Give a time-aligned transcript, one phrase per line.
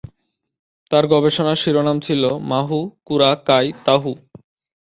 [0.91, 4.11] তার গবেষণার শিরোনাম ছিল "মাহু কুরা কাই তাহু"।